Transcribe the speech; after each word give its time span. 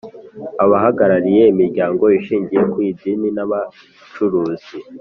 abahagarariye 0.63 1.43
imiryango 1.51 2.03
ishingiye 2.19 2.63
ku 2.71 2.77
idini 2.89 3.27
n’abacuruzi; 3.35 4.75